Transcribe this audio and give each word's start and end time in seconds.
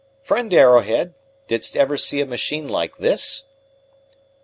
Friend 0.23 0.51
Arrowhead, 0.51 1.13
didst 1.47 1.77
ever 1.77 1.95
see 1.95 2.21
a 2.21 2.25
machine 2.25 2.67
like 2.67 2.97
this?" 2.97 3.43